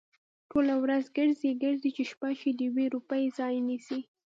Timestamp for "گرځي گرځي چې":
1.17-2.03